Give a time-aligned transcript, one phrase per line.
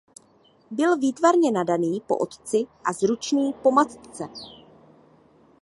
[0.71, 4.29] Byl výtvarně nadaný po otci a zručný po matce.